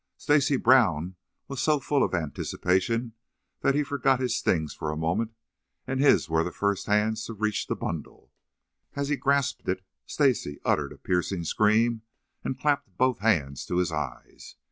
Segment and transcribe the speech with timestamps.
[0.17, 1.15] Stacy Brown
[1.47, 3.13] was so full of anticipation
[3.59, 5.35] that he forgot his stings for the moment,
[5.85, 8.31] and his were the first hands to reach the bundle.
[8.95, 12.01] As he grasped it, Stacy uttered a piercing scream
[12.43, 14.55] and clapped both hands to his eyes.